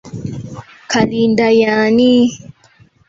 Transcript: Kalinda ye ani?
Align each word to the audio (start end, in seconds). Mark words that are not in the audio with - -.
Kalinda 0.91 1.47
ye 1.59 1.67
ani? 1.83 2.13